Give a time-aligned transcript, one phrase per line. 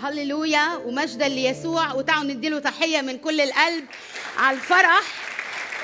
[0.00, 3.84] وهللويا ومجدا ليسوع وتعالوا نديله تحية من كل القلب
[4.38, 5.02] على الفرح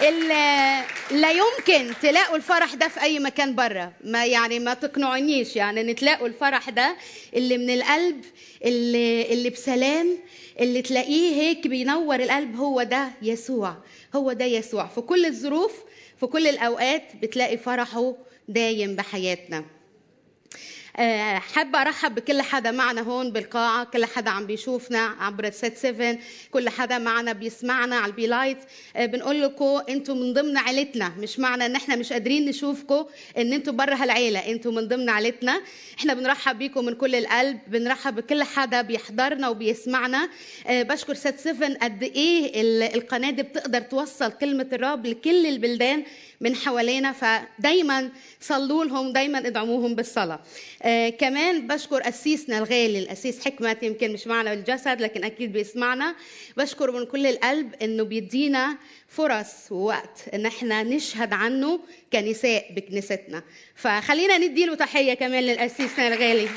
[0.02, 5.82] اللي لا يمكن تلاقوا الفرح ده في أي مكان بره ما يعني ما تقنعونيش يعني
[5.82, 6.96] نتلاقوا الفرح ده
[7.36, 8.24] اللي من القلب
[8.64, 10.18] اللي اللي بسلام
[10.60, 12.56] اللي تلاقيه هيك بينور القلب.
[12.56, 13.76] هو ده يسوع
[14.16, 14.86] هو ده يسوع.
[14.86, 15.72] في كل الظروف
[16.20, 18.14] في كل الأوقات بتلاقي فرحه
[18.48, 19.64] دايم بحياتنا.
[20.96, 26.18] آه، حابة أرحب بكل حدا معنا هون بالقاعة كل حدا عم بيشوفنا عبر سات 7
[26.50, 28.58] كل حدا معنا بيسمعنا على ال Be Light.
[28.96, 33.04] آه، بنقول لكم أنتم من ضمن عيلتنا مش معنى أن إحنا مش قادرين نشوفكم
[33.38, 35.60] أن أنتم برا هالعيلة أنتم من ضمن عيلتنا.
[35.98, 40.28] إحنا بنرحب بيكم من كل القلب بنرحب بكل حدا بيحضرنا وبيسمعنا.
[40.66, 46.04] آه، بشكر سات 7 قد إيه ال- القناة دي بتقدر توصل كلمة الرب لكل البلدان
[46.40, 47.12] من حوالينا.
[47.12, 50.40] فدايما صلوا لهم دايما ادعموهم بالصلاة.
[50.84, 56.14] آه كمان بشكر قسيسنا الغالي القسيس حكمة يمكن مش معنا بالجسد لكن أكيد بيسمعنا.
[56.56, 58.76] بشكر من كل القلب إنه بيدينا
[59.08, 61.80] فرص ووقت إن إحنا نشهد عنه
[62.12, 63.42] كنساء بكنيستنا.
[63.74, 66.48] فخلينا ندي له تحية كمان للقسيسنا الغالي.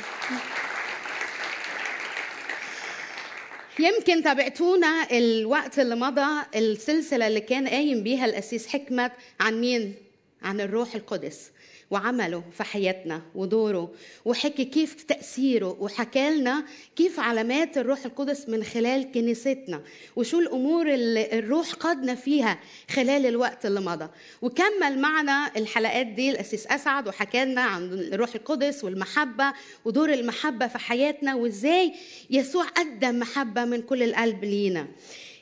[3.80, 10.05] يمكن تابعتونا الوقت اللي مضى السلسلة اللي كان قايم بيها الأسيس حكمت عن مين؟
[10.41, 11.52] عن الروح القدس
[11.91, 13.94] وعمله في حياتنا ودوره
[14.25, 19.81] وحكي كيف تأثيره وحكى لنا كيف علامات الروح القدس من خلال كنيستنا
[20.16, 22.59] وشو الأمور اللي الروح قادنا فيها
[22.91, 24.09] خلال الوقت اللي مضى.
[24.41, 29.53] وكمل معنا الحلقات دي الأسيس أسعد وحكى لنا عن الروح القدس والمحبة
[29.86, 31.94] ودور المحبة في حياتنا وإزاي
[32.30, 34.88] يسوع قدم محبة من كل القلب لينا.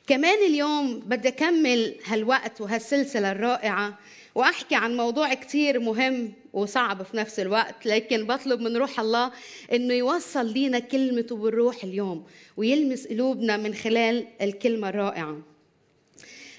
[0.07, 3.99] كمان اليوم بدي أكمل هالوقت وهالسلسلة الرائعة
[4.35, 9.31] وأحكي عن موضوع كتير مهم وصعب في نفس الوقت لكن بطلب من روح الله
[9.73, 12.25] إنه يوصل لينا كلمته بالروح اليوم
[12.57, 15.37] ويلمس قلوبنا من خلال الكلمة الرائعة.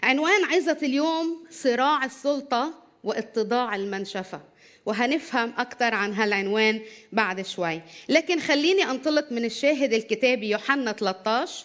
[0.03, 4.41] عنوان عظة اليوم صراع السلطة واتضاع المنشفة.
[4.87, 6.81] وهنفهم أكثر عن هالعنوان
[7.13, 7.81] بعد شوي.
[8.09, 11.65] لكن خليني أنطلق من الشاهد الكتابي يوحنا 13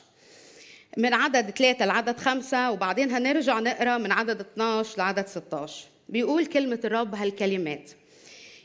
[0.97, 6.79] من عدد ثلاثة لعدد خمسة وبعدين هنرجع نقرأ من عدد 12 لعدد 16 بيقول كلمة
[6.85, 7.91] الرب هالكلمات.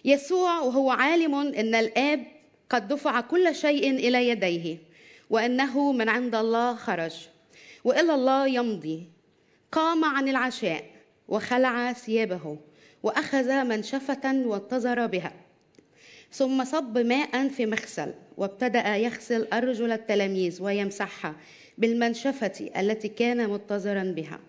[0.05, 2.27] يسوع وهو عالم إن الآب
[2.71, 4.79] قد دفع كل شيء إلى يديه
[5.31, 7.15] وإنه من عند الله خرج
[7.85, 9.09] وإلى الله يمضي.
[9.73, 10.85] قام عن العشاء
[11.29, 12.59] وخلع ثيابه
[13.03, 15.33] وأخذ منشفة وانتظر بها.
[16.33, 21.37] ثم صب ماء في مغسل وابتدأ يغسل أرجل التلاميذ ويمسحها
[21.79, 24.41] بالمنشفة التي كان منتظرا بها.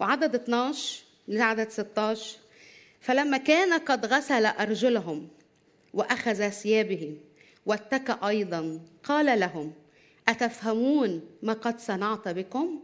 [0.00, 2.38] وعدد 12 لعدد 16
[3.00, 5.28] فلما كان قد غسل أرجلهم
[5.94, 7.16] وأخذ ثيابه
[7.66, 9.72] واتكى أيضا قال لهم
[10.28, 12.80] أتفهمون ما قد صنعت بكم؟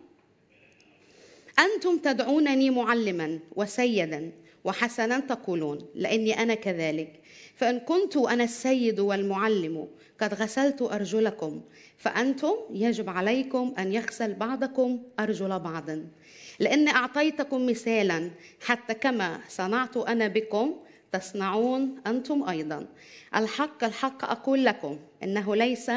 [1.59, 4.33] أنتم تدعونني معلما وسيدا
[4.67, 7.21] وحسنا تقولون لأني أنا كذلك.
[7.57, 9.89] فإن كنت أنا السيد والمعلم
[10.21, 11.61] قد غسلت أرجلكم
[11.99, 15.91] فأنتم يجب عليكم أن يغسل بعضكم أرجل بعض.
[16.61, 20.75] لأن أعطيتكم مثالا حتى كما صنعت أنا بكم
[21.13, 22.87] تصنعون أنتم أيضا.
[23.37, 25.91] الحق الحق أقول لكم إنه ليس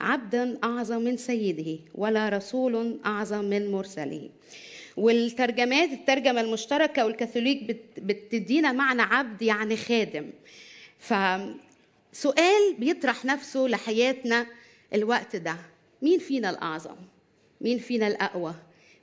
[0.00, 4.30] عبدا أعظم من سيده ولا رسول أعظم من مرسله.
[4.96, 10.30] والترجمات الترجمة المشتركة والكاثوليك بت- بتدينا معنى عبد يعني خادم.
[10.98, 14.46] فسؤال بيطرح نفسه لحياتنا
[14.94, 15.56] الوقت ده.
[16.02, 16.96] مين فينا الأعظم؟
[17.60, 18.54] مين فينا الأقوى؟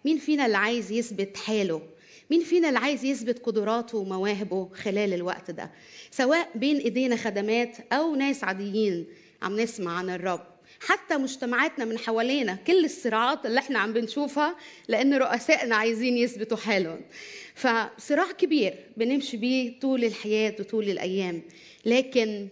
[0.06, 1.82] مين فينا اللي عايز يثبت حاله؟
[2.30, 5.72] مين فينا اللي عايز يثبت قدراته ومواهبه خلال الوقت ده؟
[6.12, 9.06] سواء بين إيدينا خدمات أو ناس عاديين
[9.42, 10.53] عم نسمع عن الرب.
[10.80, 14.56] حتى مجتمعاتنا من حوالينا كل الصراعات اللي إحنا عم بنشوفها
[14.88, 17.02] لأن رؤسائنا عايزين يثبتوا حالهم.
[17.56, 21.42] فصراع كبير بنمشي بيه طول الحياة وطول الأيام
[21.86, 22.48] لكن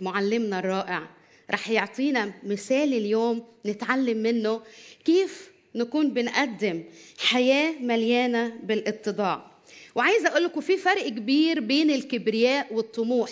[0.00, 1.10] معلمنا الرائع
[1.50, 4.62] رح يعطينا مثال اليوم نتعلم منه
[5.04, 6.84] كيف نكون بنقدم
[7.18, 9.50] حياة مليانة بالاتضاع.
[9.94, 13.30] وعايزة أقول لكم في فرق كبير بين الكبرياء والطموح.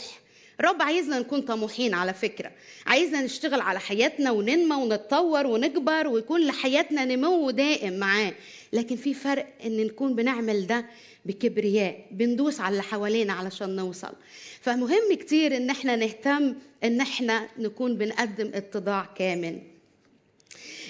[0.60, 2.50] رب عايزنا نكون طموحين على فكرة.
[2.86, 8.32] عايزنا نشتغل على حياتنا وننمى ونتطور ونكبر ويكون لحياتنا نمو دائم معاه.
[8.72, 10.86] لكن في فرق إن نكون بنعمل ده
[11.24, 14.12] بكبرياء بندوس على اللي حوالينا علشان نوصل.
[14.60, 16.54] فمهم كتير إن إحنا نهتم
[16.84, 19.58] إن إحنا نكون بنقدم اتضاع كامل.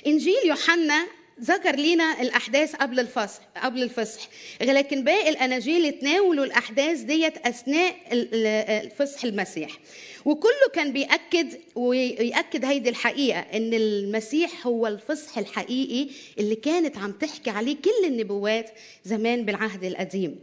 [0.07, 1.07] إنجيل يوحنا
[1.41, 4.29] ذكر لنا الأحداث قبل الفصح قبل الفصح.
[4.61, 7.47] لكن باقي الأناجيل تناولوا الأحداث ديت
[8.13, 9.71] ال- فصح المسيح.
[10.25, 17.51] وكله كان بيأكد ويأكد هيدي الحقيقة إن المسيح هو الفصح الحقيقي اللي كانت عم تحكي
[17.51, 18.71] عليه كل النبوات
[19.05, 20.39] زمان بالعهد القديم.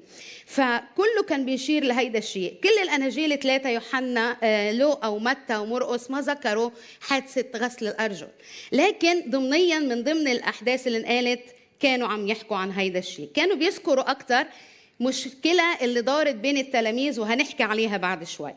[0.46, 2.54] فكله كان بيشير لهيدا الشيء.
[2.64, 6.70] كل الأناجيل ثلاثة يوحنا آه، لوقا ومتى ومرقس ما ذكروا
[7.02, 8.28] حادثة غسل الأرجل.
[8.72, 11.42] لكن ضمنيا من ضمن الأحداث اللي انقالت
[11.80, 13.30] كانوا عم يحكوا عن هيدا الشيء.
[13.34, 14.46] كانوا بيذكروا أكثر
[15.00, 18.54] مشكلة اللي دارت بين التلاميذ وهنحكي عليها بعد شوي.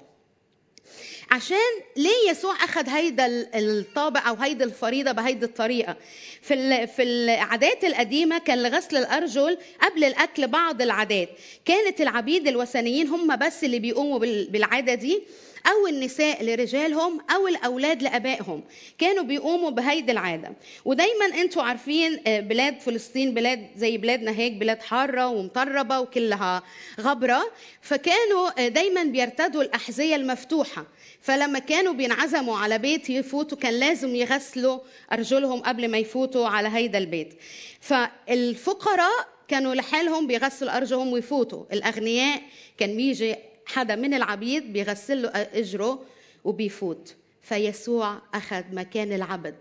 [1.30, 1.56] عشان
[1.96, 5.96] ليه يسوع أخذ هيدا الطابع أو هيدا الفريضة بهيدي الطريقة؟
[6.42, 11.28] في في العادات القديمة كان لغسل الأرجل قبل الأكل بعض العادات.
[11.64, 14.18] كانت العبيد الوثنيين هم بس اللي بيقوموا
[14.48, 15.22] بالعادة دي.
[15.66, 18.62] أو النساء لرجالهم أو الأولاد لأبائهم.
[18.98, 20.52] كانوا بيقوموا بهيدي العادة.
[20.84, 26.62] ودايما أنتوا عارفين آه، بلاد فلسطين بلاد زي بلادنا هيك بلاد حارة ومطربة وكلها
[27.00, 27.42] غبرة.
[27.80, 30.86] فكانوا آه، دايما بيرتدوا الأحذية المفتوحة.
[31.20, 34.78] فلما كانوا بينعزموا على بيت يفوتوا كان لازم يغسلوا
[35.12, 37.34] أرجلهم قبل ما يفوتوا على هيدا البيت.
[37.80, 41.64] فالفقراء كانوا لحالهم بيغسلوا أرجلهم ويفوتوا.
[41.72, 42.42] الأغنياء
[42.78, 43.34] كان بيجي
[43.66, 46.02] حدا من العبيد بيغسل له إجره
[46.44, 47.14] وبيفوت.
[47.42, 49.56] فيسوع أخذ مكان العبد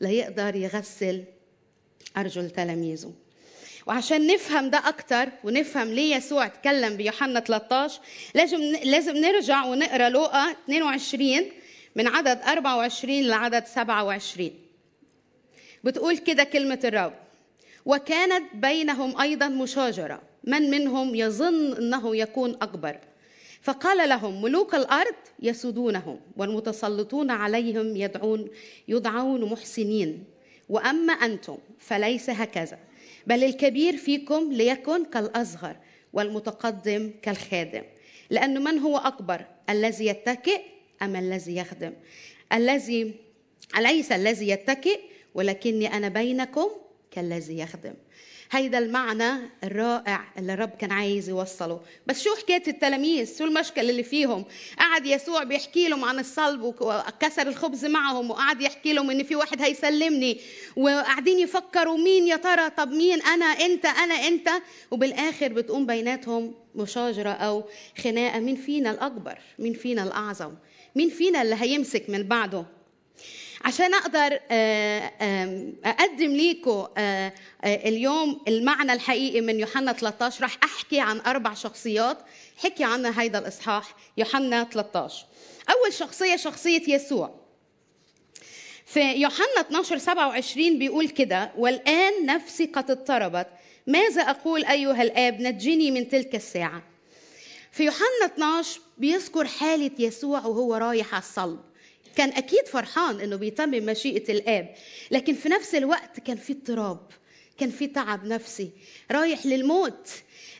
[0.00, 1.24] ليقدر يغسل
[2.16, 3.12] أرجل تلاميذه.
[3.86, 8.00] وعشان نفهم ده أكثر ونفهم ليه يسوع تكلم بيوحنا 13
[8.34, 11.42] لازم لازم نرجع ونقرأ لوقا 22
[11.96, 14.50] من عدد 24 لعدد 27
[15.84, 17.12] بتقول كده كلمة الرب
[17.86, 22.98] وكانت بينهم أيضا مشاجرة من منهم يظن إنه يكون أكبر
[23.62, 28.48] فقال لهم ملوك الأرض يسودونهم والمتسلطون عليهم يدعون
[28.88, 30.24] يدعون محسنين.
[30.68, 32.78] وأما أنتم فليس هكذا
[33.26, 35.76] بل الكبير فيكم ليكن كالأصغر
[36.12, 37.82] والمتقدم كالخادم.
[38.30, 40.60] لأن من هو أكبر الذي يتكئ
[41.02, 41.92] أم الذي يخدم؟
[42.52, 43.14] الذي
[43.78, 45.00] أليس الذي يتكئ؟
[45.34, 46.68] ولكني أنا بينكم
[47.10, 47.94] كالذي يخدم.
[48.54, 51.80] هيدا المعنى الرائع اللي الرب كان عايز يوصله.
[52.06, 54.44] بس شو حكايه التلاميذ؟ شو المشكلة اللي فيهم؟
[54.78, 59.62] قعد يسوع بيحكي لهم عن الصلب وكسر الخبز معهم وقعد يحكي لهم إن في واحد
[59.62, 60.40] هيسلمني
[60.76, 64.48] وقاعدين يفكروا مين يا ترى؟ طب مين أنا؟ أنت أنا أنت.
[64.90, 67.64] وبالآخر بتقوم بيناتهم مشاجرة أو
[68.04, 68.38] خناقة.
[68.38, 70.54] مين فينا الأكبر؟ مين فينا الأعظم؟
[70.94, 72.64] مين فينا اللي هيمسك من بعده؟
[73.64, 77.32] عشان أقدر آه، أقدم لكم آه،
[77.64, 82.18] آه، اليوم المعنى الحقيقي من يوحنا 13 راح أحكي عن أربع شخصيات.
[82.56, 85.26] حكي عنها هيدا الإصحاح يوحنا 13
[85.70, 87.34] أول شخصية شخصية يسوع.
[88.86, 93.46] في يوحنا 12 27 بيقول كده والآن نفسي قد اضطربت
[93.86, 96.82] ماذا أقول أيها الآب؟ نجني من تلك الساعة.
[97.72, 101.60] في يوحنا 12 بيذكر حالة يسوع وهو رايح على الصلب.
[102.16, 104.74] كان أكيد فرحان إنه بيتمم مشيئة الآب
[105.10, 107.00] لكن في نفس الوقت كان في اضطراب
[107.58, 108.70] كان في تعب نفسي
[109.10, 110.08] رايح للموت.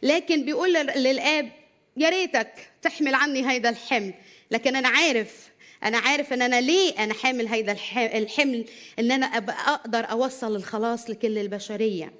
[0.03, 1.53] لكن بيقول للآب
[1.97, 2.53] يا ريتك
[2.83, 4.15] تحمل عني هيدا الحمل.
[4.51, 5.51] لكن أنا عارف
[5.85, 8.65] أنا عارف إن أنا ليه أنا حامل هيدا الحمل
[8.99, 12.13] إن أنا ابقى أقدر أوصل الخلاص لكل البشرية.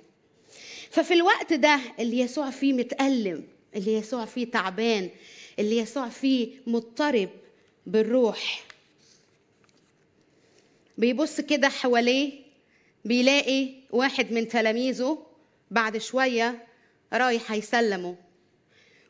[0.91, 3.45] ففي الوقت ده اللي يسوع فيه متألم
[3.77, 5.11] اللي يسوع فيه تعبان
[5.59, 7.29] اللي يسوع فيه مضطرب
[7.87, 8.63] بالروح
[10.99, 12.33] بيبص كده حواليه
[13.05, 15.19] بيلاقي واحد من تلاميذه
[15.71, 16.67] بعد شوية
[17.13, 18.17] رايح هيسلمه.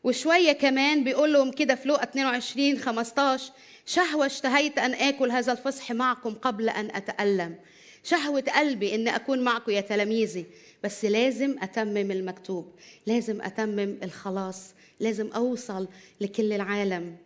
[0.04, 3.52] وشوية كمان بيقول لهم كده في لوقا 22 15
[3.86, 7.56] شهوة اشتهيت أن آكل هذا الفصح معكم قبل أن أتألم.
[8.04, 10.46] شهوة قلبي أن أكون معكم يا تلاميذي.
[10.84, 12.72] بس لازم أتمم المكتوب
[13.06, 15.88] لازم أتمم الخلاص لازم أوصل
[16.20, 17.16] لكل العالم.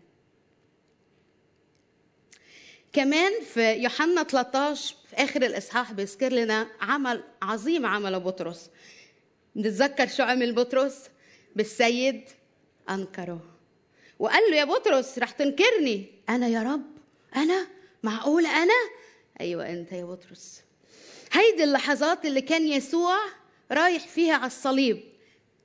[2.93, 8.71] كمان في يوحنا 13 في آخر الإصحاح بيذكر لنا عمل عظيم عمله بطرس.
[9.57, 11.03] نتذكر شو عمل بطرس؟
[11.57, 12.23] بالسيد
[12.91, 13.41] أنكره.
[14.19, 16.07] وقال له يا بطرس رح تنكرني.
[16.29, 16.87] أنا يا رب.
[17.37, 17.67] أنا؟
[18.03, 18.91] معقوله أنا؟
[19.41, 20.63] أيوه أنت يا بطرس.
[21.33, 23.19] هيدي اللحظات اللي كان يسوع
[23.73, 25.03] رايح فيها على الصليب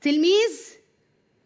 [0.01, 0.59] تلميذ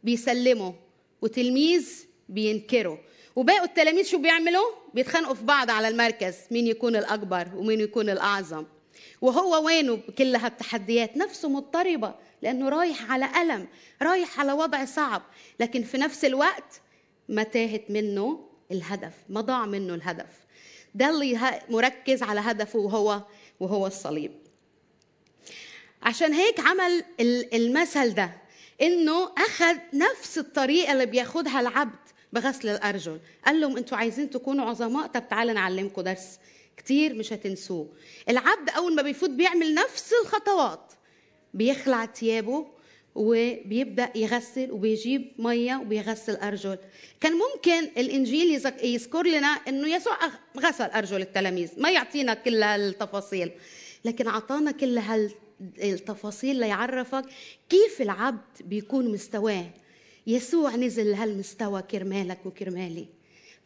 [0.04, 0.76] بيسلمه
[1.22, 3.04] وتلميذ بينكره.
[3.36, 8.66] وباقوا التلاميذ شو بيعملوا؟ بيتخانقوا في بعض على المركز مين يكون الأكبر ومين يكون الأعظم.
[9.22, 13.68] وهو وينه بكل هالتحديات؟ نفسه مضطربة لأنه رايح على ألم
[14.02, 15.22] رايح على وضع صعب.
[15.60, 16.82] لكن في نفس الوقت
[17.30, 20.46] ما تاهت منه الهدف ما ضاع منه الهدف.
[20.96, 23.22] ده اللي مركز على هدفه وهو
[23.60, 24.32] وهو الصليب.
[26.04, 27.04] عشان هيك عمل
[27.54, 28.32] المثل ده
[28.82, 32.05] إنه أخذ نفس الطريقة اللي بياخدها العبد
[32.36, 33.20] بغسل الأرجل.
[33.46, 36.40] قال لهم أنتوا عايزين تكونوا عظماء؟ طب تعالى نعلمكم درس.
[36.78, 37.90] كتير مش هتنسوه.
[38.30, 40.94] العبد أول ما بيفوت بيعمل نفس الخطوات.
[41.54, 42.66] بيخلع ثيابه
[43.16, 46.78] وبيبدأ يغسل وبيجيب مية وبيغسل أرجل.
[47.22, 50.18] كان ممكن الإنجيل يذكر لنا إنه يسوع
[50.58, 51.70] غسل أرجل التلاميذ.
[51.78, 53.52] ما يعطينا كل هالتفاصيل.
[54.06, 57.26] لكن أعطانا كل هالتفاصيل ليعرفك
[57.70, 59.66] كيف العبد بيكون مستواه.
[60.28, 63.08] يسوع نزل لهالمستوى كرمالك وكرمالي.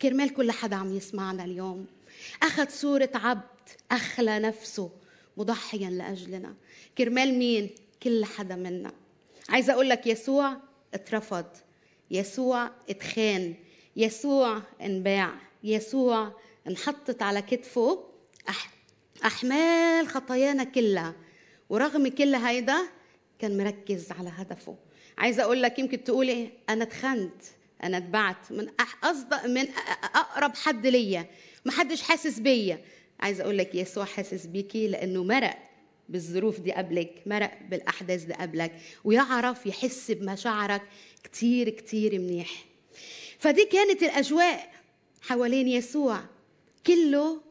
[0.01, 1.86] كرمال كل حدا عم يسمعنا اليوم.
[2.44, 4.89] أخذ صورة عبد أخلى نفسه
[5.38, 6.56] مضحيا لأجلنا.
[6.98, 7.70] كرمال مين؟
[8.04, 8.92] كل حدا منا.
[9.50, 10.58] عايزة أقول لك يسوع
[10.94, 11.46] اترفض.
[12.12, 13.56] يسوع اتخان.
[13.96, 15.34] يسوع انباع.
[15.63, 16.34] يسوع
[16.68, 18.04] انحطت على كتفه.
[18.50, 18.72] أح
[19.25, 21.16] أحمال خطايانا كلها.
[21.70, 22.78] ورغم كل هيدا
[23.39, 24.75] كان مركز على هدفه.
[25.20, 27.42] عايزة أقول لك يمكن تقولي أنا اتخنت
[27.84, 28.68] أنا اتبعت من
[29.04, 29.68] أصدق من
[30.16, 31.26] أقرب حد ليا
[31.66, 32.82] ما حدش حاسس بيا.
[33.20, 35.58] عايزة أقول لك يسوع حاسس بيكي لأنه مرق
[36.10, 38.72] بالظروف دي قبلك مرق بالأحداث دي قبلك
[39.04, 40.82] ويعرف يحس بمشاعرك
[41.24, 42.50] كتير كتير منيح.
[43.40, 44.72] فدي كانت الأجواء
[45.22, 46.20] حوالين يسوع.
[46.88, 47.42] كله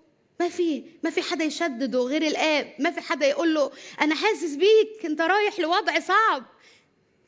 [0.41, 3.71] ما في ما في حدا يشدده غير الآب ما في حدا يقول له
[4.01, 6.45] أنا حاسس بيك أنت رايح لوضع صعب.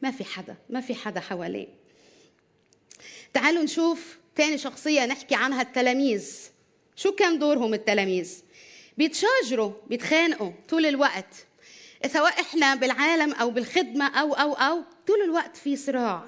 [0.03, 1.69] ما في حدا ما في حدا حواليه.
[3.33, 6.39] تعالوا نشوف تاني شخصية نحكي عنها التلاميذ.
[6.97, 8.39] شو كان دورهم التلاميذ؟
[8.99, 11.47] بيتشاجروا بيتخانقوا طول الوقت.
[12.07, 16.25] سواء إحنا بالعالم أو بالخدمة أو أو أو طول الوقت في صراع.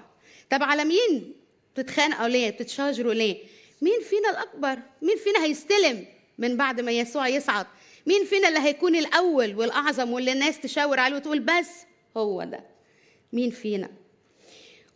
[0.50, 1.34] طب على مين
[1.76, 3.38] بتتخانقوا ليه؟ بتتشاجروا ليه؟
[3.82, 6.06] مين فينا الأكبر؟ مين فينا هيستلم
[6.38, 7.66] من بعد ما يسوع يصعد
[8.06, 11.68] مين فينا اللي هيكون الأول والأعظم واللي الناس تشاور عليه وتقول بس
[12.16, 12.71] هو ده؟
[13.32, 13.90] مين فينا.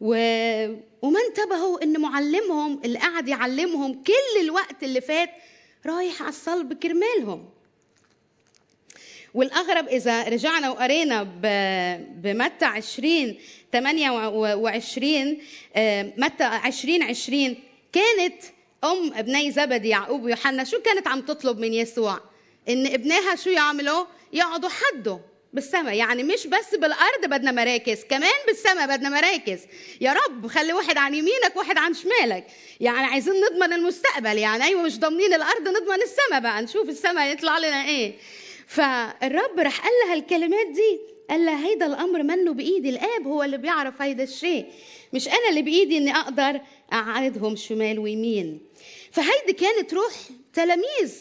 [0.01, 0.09] و...
[1.03, 5.31] وما انتبهوا ان معلمهم اللي قاعد يعلمهم كل الوقت اللي فات
[5.87, 7.49] رايح على الصلب كرمالهم
[9.35, 11.23] والأغرب إذا رجعنا وقرينا
[12.23, 13.37] بمتى 20
[13.73, 15.39] 28
[16.17, 17.57] متى 20 20
[17.93, 18.43] كانت
[18.85, 20.65] أم ابني زبدي يعقوب ويوحنا.
[20.65, 22.21] شو كانت عم تطلب من يسوع؟
[22.69, 25.21] إن ابنائها شو يعملوا؟ يقعدوا حده
[25.53, 29.61] بالسماء يعني مش بس بالأرض بدنا مراكز كمان بالسماء بدنا مراكز.
[30.01, 32.47] يا رب خلي واحد عن يمينك واحد عن شمالك.
[32.81, 37.59] يعني عايزين نضمن المستقبل يعني أيوه مش ضامنين الأرض نضمن السماء بقى نشوف السماء يطلع
[37.59, 38.15] لنا إيه.
[38.67, 41.01] فالرب راح قال لها الكلمات دي
[41.31, 44.67] قال لها هيدا الأمر منه بإيدي الآب هو اللي بيعرف هيدا الشيء.
[45.13, 46.61] مش أنا اللي بإيدي إني أقدر
[46.93, 48.61] اعرضهم شمال ويمين.
[49.13, 50.13] فهيدي كانت روح
[50.55, 51.15] تلاميذ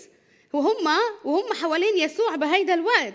[0.53, 0.87] وهم
[1.23, 3.13] وهم حوالين يسوع بهيدا الوقت.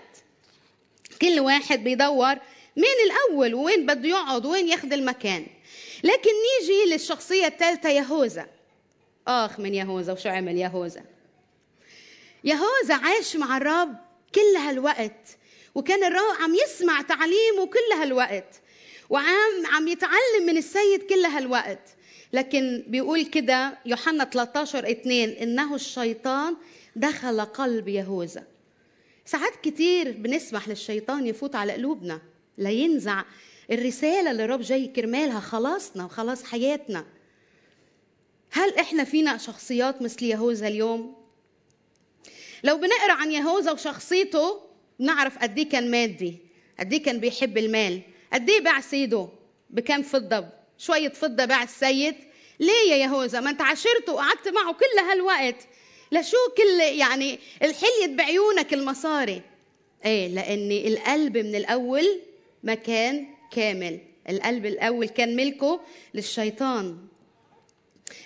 [1.21, 2.35] كل واحد بيدور
[2.77, 5.45] مين الأول وين بده يقعد وين ياخذ المكان.
[6.03, 6.29] لكن
[6.61, 8.47] نيجي للشخصية الثالثة يهوذا
[9.27, 11.03] آخ من يهوذا وشو عمل يهوذا
[12.43, 13.95] يهوذا عاش مع الرب
[14.35, 15.37] كل هالوقت
[15.75, 18.61] وكان الرب عم يسمع تعليمه كل هالوقت
[19.09, 21.89] وعم عم يتعلم من السيد كل هالوقت.
[22.33, 26.55] لكن بيقول كده يوحنا 13 2 إنه الشيطان
[26.95, 28.50] دخل قلب يهوذا
[29.31, 32.21] ساعات كتير بنسمح للشيطان يفوت على قلوبنا
[32.57, 33.23] لينزع
[33.71, 37.05] الرسالة اللي الرب جاي كرمالها خلاصنا وخلاص حياتنا
[38.51, 41.15] هل إحنا فينا شخصيات مثل يهوذا اليوم؟
[42.63, 44.61] لو بنقرأ عن يهوذا وشخصيته
[44.99, 46.37] بنعرف قد إيه كان مادي،
[46.79, 48.01] قد إيه كان بيحب المال،
[48.33, 49.29] قد إيه باع سيده
[49.69, 52.15] بكم فضة، شوية فضة باع السيد،
[52.59, 55.67] ليه يا يهوذا؟ ما أنت عاشرته وقعدت معه كل هالوقت،
[56.11, 59.41] لشو كل يعني الحلية بعيونك المصاري؟
[60.05, 62.19] إيه لأن القلب من الأول
[62.63, 63.99] ما كان كامل.
[64.29, 65.79] القلب الأول كان ملكه
[66.13, 66.97] للشيطان.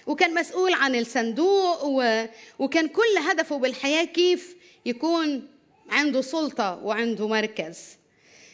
[0.08, 2.26] وكان مسؤول عن الصندوق و...
[2.60, 5.48] وكان كل هدفه بالحياة كيف يكون
[5.90, 7.78] عنده سلطة وعنده مركز.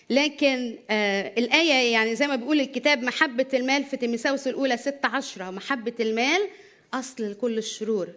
[0.09, 5.49] لكن آه الآية يعني زي ما بيقول الكتاب محبة المال في تيمساوس الأولى ستة عشرة.
[5.49, 6.47] محبة المال
[6.93, 8.07] أصل لكل الشرور.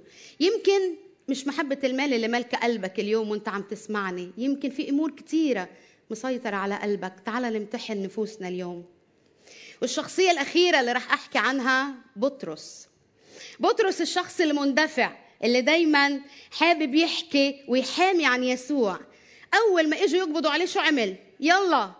[0.40, 0.94] يمكن
[1.28, 4.30] مش محبة المال اللي مالكة قلبك اليوم وانت عم تسمعني.
[4.38, 5.68] يمكن في أمور كتيرة
[6.10, 7.14] مسيطرة على قلبك.
[7.26, 8.84] تعال نمتحن نفوسنا اليوم.
[9.82, 12.88] والشخصية الأخيرة اللي راح أحكي عنها بطرس.
[13.60, 15.12] بطرس الشخص المندفع
[15.44, 19.00] اللي دايما حابب يحكي ويحامي عن يسوع.
[19.54, 21.92] أول ما إجوا يقبضوا عليه شو عمل؟ يلا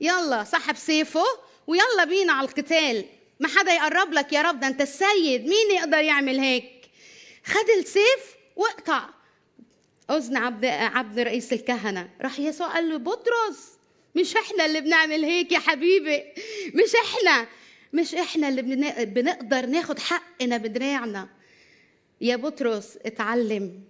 [0.00, 1.24] يلا سحب سيفه
[1.66, 3.04] ويلا بينا على القتال.
[3.40, 5.40] ما حدا يقرب لك يا رب ده أنت السيد.
[5.42, 6.90] مين يقدر يعمل هيك؟
[7.44, 9.08] خد السيف واقطع
[10.10, 12.10] اذن عبد عبد رئيس الكهنة.
[12.20, 13.70] راح يسوع قال له بطرس
[14.14, 16.22] مش إحنا اللي بنعمل هيك يا حبيبي؟
[16.74, 17.46] مش إحنا
[17.92, 18.62] مش إحنا اللي
[19.04, 21.28] بنقدر ناخد حقنا بدراعنا.
[22.20, 23.80] يا بطرس اتعلم.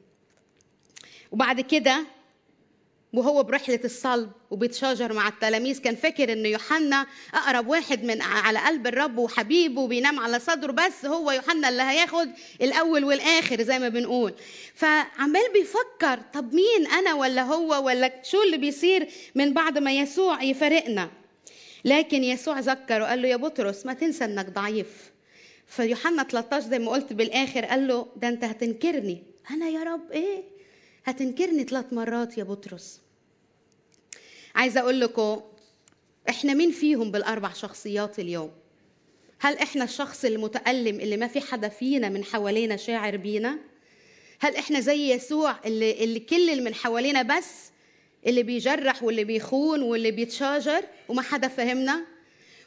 [1.31, 2.05] وبعد كده
[3.13, 5.79] وهو برحلة الصلب وبيتشاجر مع التلاميذ.
[5.81, 11.05] كان فاكر ان يوحنا أقرب واحد من على قلب الرب وحبيبه وبينام على صدره بس
[11.07, 12.29] هو يوحنا اللي هياخد
[12.63, 14.35] الأول والآخر زي ما بنقول.
[14.75, 20.43] فعمال بيفكر طب مين أنا ولا هو ولا شو اللي بيصير من بعد ما يسوع
[20.43, 21.11] يفارقنا؟
[21.85, 25.11] لكن يسوع ذكر وقال له يا بطرس ما تنسى إنك ضعيف.
[25.67, 29.23] فيوحنا 13 زي ما قلت بالآخر قال له ده أنت هتنكرني.
[29.51, 30.43] أنا يا رب إيه؟
[31.05, 33.01] هتنكرني ثلاث مرات يا بطرس.
[34.55, 35.41] عايزه أقول لكم
[36.29, 38.51] إحنا مين فيهم بالأربع شخصيات اليوم؟
[39.41, 43.59] هل إحنا الشخص المتألم اللي ما في حدا فينا من حوالينا شاعر بينا؟
[44.41, 47.71] هل إحنا زي يسوع اللي, اللي كل اللي من حوالينا بس
[48.27, 52.05] اللي بيجرح واللي بيخون واللي بيتشاجر وما حدا فهمنا؟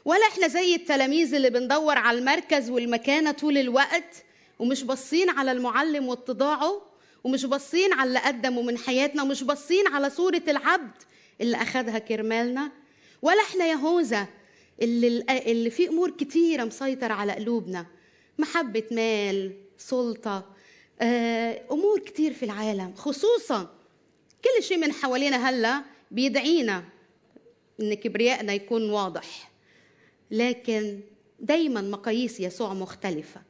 [0.04, 4.24] ولا إحنا زي التلاميذ اللي بندور على المركز والمكانة طول الوقت
[4.58, 6.93] ومش باصين على المعلم واتضاعه؟
[7.24, 11.02] ومش باصين على اللي قدمه من حياتنا ومش باصين على صورة العبد
[11.40, 12.72] اللي أخدها كرمالنا.
[13.22, 14.26] ولا إحنا يهوذا
[14.82, 17.86] اللي, اللي في أمور كتيرة مسيطر على قلوبنا.
[18.38, 20.54] محبة مال سلطة
[21.00, 22.94] آه، أمور كتير في العالم.
[22.96, 23.74] خصوصا
[24.44, 26.84] كل شيء من حوالينا هلأ بيدعينا
[27.80, 29.50] إن كبريائنا يكون واضح.
[30.30, 31.00] لكن
[31.40, 33.42] دايما مقاييس يسوع مختلفة.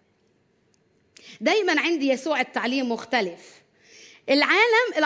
[1.40, 3.63] دايما عندي يسوع التعليم مختلف.
[4.31, 5.04] العالم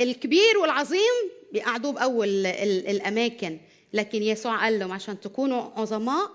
[0.00, 3.58] الكبير والعظيم بيقعدوه بأول الأماكن.
[3.92, 6.30] لكن يسوع قال لهم عشان تكونوا عظماء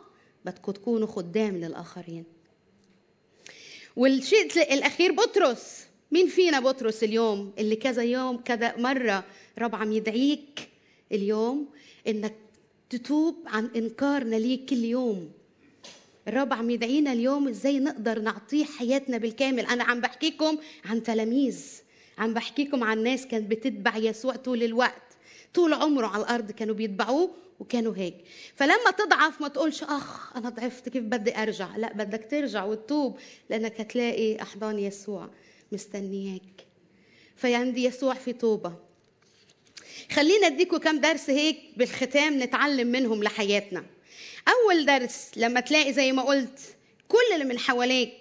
[0.45, 2.23] بدكم تكونوا خدام للآخرين.
[3.95, 5.85] والشيء الأخير بطرس.
[6.11, 9.23] مين فينا بطرس اليوم؟ اللي كذا يوم كذا مرة
[9.59, 10.69] رب عم يدعيك
[11.11, 11.69] اليوم
[12.07, 12.35] إنك
[12.89, 15.31] تتوب عن إنكارنا ليك كل يوم.
[16.27, 19.65] الرب عم يدعينا اليوم إزاي نقدر نعطيه حياتنا بالكامل.
[19.65, 21.65] أنا عم بحكيكم عن تلاميذ.
[22.19, 25.01] عم بحكيكم عن ناس كانت بتتبع يسوع طول الوقت.
[25.53, 28.15] طول عمره على الأرض كانوا بيتبعوه وكانوا هيك.
[28.55, 33.81] فلما تضعف ما تقولش أخ أنا ضعفت كيف بدي أرجع؟ لا بدك ترجع وتتوب لأنك
[33.81, 35.29] هتلاقي أحضان يسوع
[35.71, 36.67] مستنياك.
[37.35, 38.73] فعندي يسوع في توبة.
[40.11, 43.85] خلينا اديكم كم درس هيك بالختام نتعلم منهم لحياتنا.
[44.47, 46.59] أول درس لما تلاقي زي ما قلت
[47.07, 48.13] كل اللي من حواليك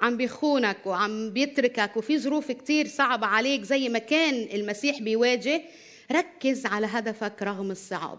[0.00, 5.62] عم بيخونك وعم بيتركك وفي ظروف كتير صعبة عليك زي ما كان المسيح بيواجه
[6.12, 8.18] ركز على هدفك رغم الصعاب.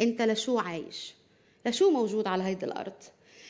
[0.00, 1.14] انت لشو عايش؟
[1.66, 3.02] لشو موجود على هيدي الأرض؟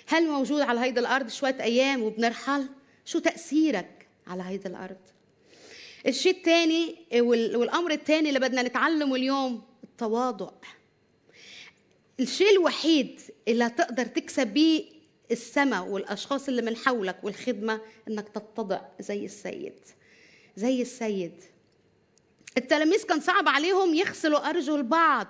[0.06, 2.66] هل موجود على هيدي الأرض شوية أيام وبنرحل؟
[3.04, 4.96] شو تأثيرك على هيدي الأرض؟
[6.06, 10.50] الشيء الثاني والأمر الثاني اللي بدنا نتعلمه اليوم التواضع.
[12.20, 14.97] الشيء الوحيد اللي تقدر تكسب بيه
[15.30, 19.74] السماء والأشخاص اللي من حولك والخدمة إنك تتضع زي السيد
[20.56, 21.32] زي السيد.
[22.56, 25.26] التلاميذ كان صعب عليهم يغسلوا أرجل بعض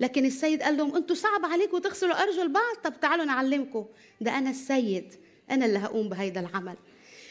[0.00, 3.86] لكن السيد قال لهم أنتوا صعب عليكم تغسلوا أرجل بعض طب تعالوا نعلمكم.
[4.20, 5.14] ده أنا السيد
[5.50, 6.76] أنا اللي هقوم بهيدا العمل.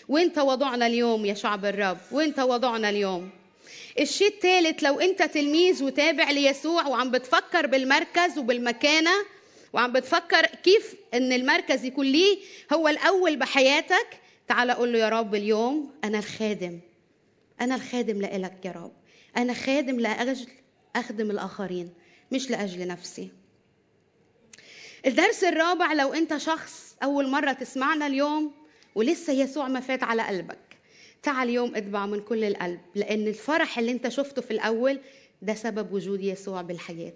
[0.10, 3.30] وين تواضعنا اليوم يا شعب الرب؟ وين تواضعنا اليوم؟
[4.00, 9.12] الشيء الثالث لو أنت تلميذ وتابع ليسوع وعم بتفكر بالمركز وبالمكانة
[9.74, 12.38] وعم بتفكر كيف إن المركز يكون ليه
[12.74, 14.08] هو الأول بحياتك.
[14.48, 16.80] تعال قول له يا رب اليوم أنا الخادم.
[17.62, 18.92] أنا الخادم لإلك يا رب.
[19.38, 20.48] أنا خادم لأجل
[20.96, 21.94] أخدم الآخرين
[22.32, 23.30] مش لأجل نفسي.
[25.06, 28.52] الدرس الرابع لو أنت شخص أول مرة تسمعنا اليوم
[28.96, 30.58] ولسه يسوع ما فات على قلبك
[31.24, 35.00] تعال اليوم اتبع من كل القلب لأن الفرح اللي أنت شفته في الأول
[35.42, 37.14] ده سبب وجود يسوع بالحياة.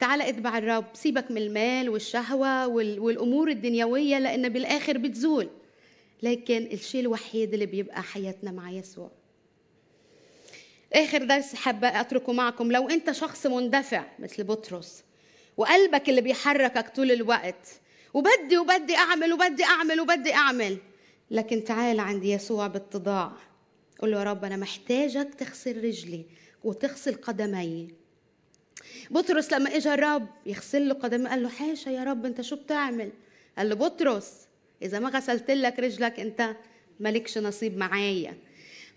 [0.00, 5.48] تعال اتبع الرب سيبك من المال والشهوة والأمور الدنيوية لأن بالآخر بتزول.
[6.22, 9.10] لكن الشيء الوحيد اللي بيبقى حياتنا مع يسوع.
[10.92, 12.72] آخر درس حابة أتركه معكم.
[12.72, 15.04] لو أنت شخص مندفع مثل بطرس
[15.56, 17.68] وقلبك اللي بيحركك طول الوقت
[18.14, 20.78] وبدي وبدي أعمل وبدي أعمل وبدي أعمل
[21.30, 23.32] لكن تعال عند يسوع باتضاع
[23.98, 26.24] قول له يا رب أنا محتاجك تغسل رجلي
[26.64, 27.99] وتغسل قدمي.
[29.10, 33.10] بطرس لما اجى الرب يغسل له قدمي قال له حاشا يا رب أنت شو بتعمل؟
[33.58, 34.32] قال له بطرس
[34.82, 36.56] إذا ما غسلت لك رجلك أنت
[37.00, 38.34] مالكش نصيب معايا.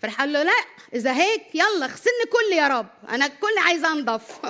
[0.02, 4.40] فراح قال له لا إذا هيك يلا اغسلني كل يا رب أنا كل عايز أنضف.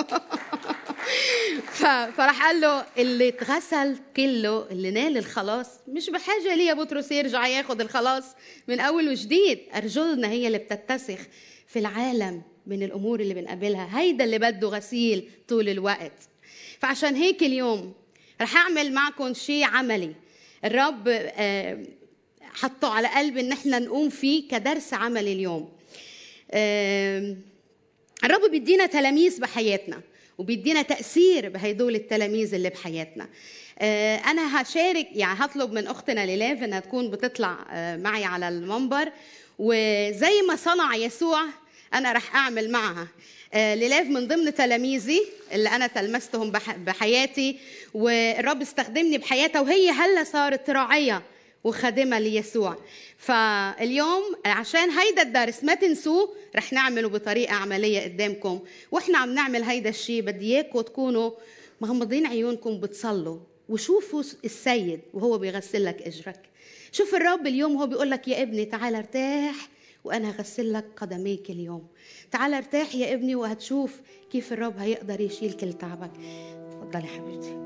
[2.17, 7.47] فراح قال له اللي اتغسل كله اللي نال الخلاص مش بحاجة ليه يا بطرس يرجع
[7.47, 8.25] ياخد الخلاص
[8.69, 11.19] من أول وجديد؟ أرجلنا هي اللي بتتسخ
[11.67, 12.43] في العالم.
[12.67, 14.01] من الأمور اللي بنقابلها.
[14.01, 16.13] هيدا اللي بده غسيل طول الوقت.
[16.79, 17.93] فعشان هيك اليوم
[18.41, 20.15] رح أعمل معكم شيء عملي.
[20.65, 21.83] الرب آه،
[22.41, 25.73] حطه على قلبي إن إحنا نقوم فيه كدرس عملي اليوم.
[26.51, 27.37] آه،
[28.25, 30.01] الرب بيدينا تلاميذ بحياتنا
[30.39, 33.29] وبيدينا تأثير بهدول التلاميذ اللي بحياتنا.
[33.79, 37.57] آه، أنا هشارك يعني هطلب من أختنا ليلاف إنها تكون بتطلع
[37.97, 39.13] معي على المنبر.
[39.59, 41.45] وزي ما صنع يسوع
[41.95, 43.09] أنا رح أعمل معها.
[43.55, 47.59] ليلاف من ضمن تلاميذي اللي أنا تلمستهم بحياتي
[47.95, 51.23] والرب استخدمني بحياتها وهي هلأ صارت راعية
[51.65, 52.77] وخادمة ليسوع.
[53.19, 58.61] فاليوم عشان هيدا الدرس ما تنسوه رح نعمله بطريقة عملية قدامكم.
[58.91, 61.31] وإحنا عم نعمل هيدا الشيء بدي اياكم تكونوا
[61.81, 66.41] مغمضين عيونكم بتصلوا وشوفوا السيد وهو بيغسل لك إجرك.
[66.93, 69.55] شوف الرب اليوم وهو بيقول لك يا ابني تعال ارتاح
[70.05, 71.87] وأنا اغسل لك قدميك اليوم.
[72.31, 76.11] تعال ارتاح يا ابني وهتشوف كيف الرب هيقدر يشيل كل تعبك.
[76.71, 77.65] تفضلي حبيبتي.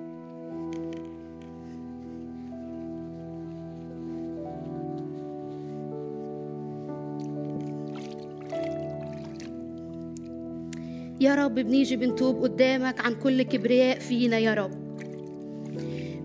[11.20, 14.88] يا رب بنيجي بنتوب قدامك عن كل كبرياء فينا يا رب.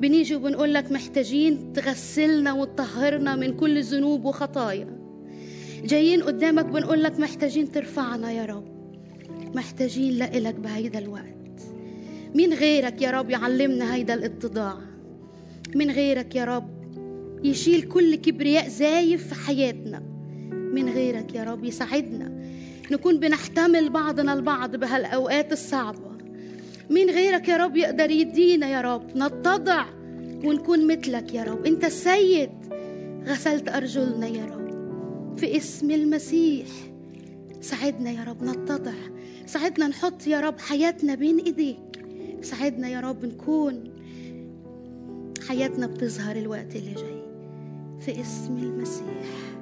[0.02, 5.03] بنيجي وبنقول لك محتاجين تغسلنا وتطهرنا من كل ذنوب وخطايا.
[5.84, 8.66] جايين قدامك بنقول لك محتاجين ترفعنا يا رب.
[9.56, 11.34] محتاجين لإلك بهيدا الوقت.
[12.36, 14.78] مين غيرك يا رب يعلمنا هيدا الاتضاع؟
[15.76, 16.70] من غيرك يا رب
[17.44, 20.00] يشيل كل كبرياء زايف في حياتنا؟
[20.52, 22.32] من غيرك يا رب يساعدنا
[22.92, 26.12] نكون بنحتمل بعضنا البعض بهالأوقات الصعبة؟
[26.90, 29.86] مين غيرك يا رب يقدر يدينا يا رب نتضع
[30.44, 32.52] ونكون مثلك يا رب؟ انت السيد
[33.28, 34.63] غسلت أرجلنا يا رب.
[35.38, 36.68] في اسم المسيح.
[37.62, 38.94] ساعدنا يا رب نتضع
[39.46, 42.06] ساعدنا نحط يا رب حياتنا بين ايديك.
[42.42, 43.84] ساعدنا يا رب نكون
[45.48, 47.24] حياتنا بتظهر الوقت اللي جاي.
[48.00, 49.53] في اسم المسيح.